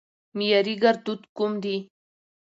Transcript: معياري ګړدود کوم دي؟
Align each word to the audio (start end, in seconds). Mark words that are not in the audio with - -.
معياري 0.37 0.75
ګړدود 0.83 1.21
کوم 1.37 1.51
دي؟ 1.63 1.75